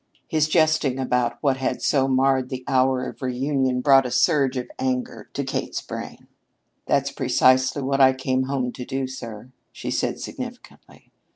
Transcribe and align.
His 0.27 0.47
jesting 0.47 0.97
about 0.97 1.37
what 1.43 1.57
had 1.57 1.79
so 1.83 2.07
marred 2.07 2.49
the 2.49 2.63
hour 2.67 3.07
of 3.07 3.21
reunion 3.21 3.81
brought 3.81 4.07
a 4.07 4.09
surge 4.09 4.57
of 4.57 4.65
anger 4.79 5.29
to 5.33 5.43
Kate's 5.43 5.79
brain. 5.83 6.25
"That's 6.87 7.11
precisely 7.11 7.83
what 7.83 8.01
I 8.01 8.13
came 8.13 8.45
home 8.45 8.71
to 8.71 8.83
do, 8.83 9.05
sir," 9.05 9.51
she 9.71 9.91
said 9.91 10.19
significantly. 10.19 11.11